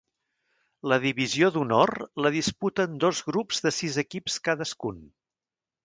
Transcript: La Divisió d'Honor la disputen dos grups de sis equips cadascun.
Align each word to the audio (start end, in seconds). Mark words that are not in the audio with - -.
La 0.91 0.97
Divisió 1.03 1.51
d'Honor 1.57 1.93
la 2.27 2.33
disputen 2.37 2.99
dos 3.07 3.23
grups 3.31 3.65
de 3.67 3.77
sis 3.83 4.03
equips 4.07 4.43
cadascun. 4.49 5.03